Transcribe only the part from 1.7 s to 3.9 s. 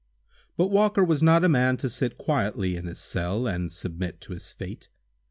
to sit quietly in his cell, and